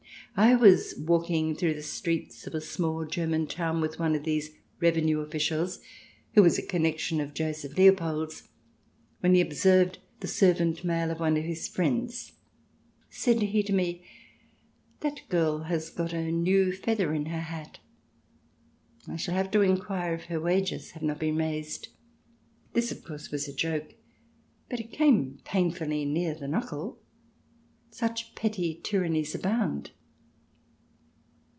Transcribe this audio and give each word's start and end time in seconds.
I 0.33 0.55
was 0.55 0.95
walking 0.97 1.55
through 1.57 1.73
the 1.73 1.83
streets 1.83 2.47
of 2.47 2.55
a 2.55 2.61
small 2.61 3.05
German 3.05 3.47
town 3.47 3.81
with 3.81 3.99
one 3.99 4.15
of 4.15 4.23
these 4.23 4.51
revenue 4.79 5.19
officials 5.19 5.79
who 6.33 6.41
was 6.41 6.57
a 6.57 6.65
connection 6.65 7.19
of 7.19 7.33
Joseph 7.33 7.77
Leopold's, 7.77 8.47
when 9.19 9.35
he 9.35 9.41
observed 9.41 9.99
the 10.21 10.29
servant 10.29 10.85
maid 10.85 11.09
of 11.09 11.19
one 11.19 11.35
of 11.35 11.43
his 11.43 11.67
friends. 11.67 12.31
Said 13.09 13.41
he 13.41 13.61
to 13.61 13.73
me:" 13.73 14.05
That 15.01 15.19
girl 15.27 15.63
has 15.63 15.89
got 15.89 16.13
a 16.13 16.31
new 16.31 16.71
feather 16.71 17.13
in 17.13 17.25
her 17.25 17.41
hat, 17.41 17.79
I 19.09 19.17
shall 19.17 19.35
have 19.35 19.51
to 19.51 19.61
inquire 19.61 20.13
if 20.13 20.25
her 20.25 20.39
wages 20.39 20.91
have 20.91 21.03
not 21.03 21.19
been 21.19 21.35
raised." 21.35 21.89
This, 22.71 22.89
of 22.89 23.03
course, 23.03 23.31
was 23.31 23.49
a 23.49 23.53
joke, 23.53 23.95
but 24.69 24.79
it 24.79 24.93
came 24.93 25.39
painfully 25.43 26.05
near 26.05 26.33
the 26.33 26.47
knuckle. 26.47 26.99
Such 27.89 28.33
petty 28.33 28.79
tyrannies 28.81 29.35
abound. 29.35 29.91